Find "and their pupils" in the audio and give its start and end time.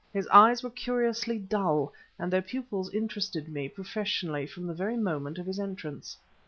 2.17-2.91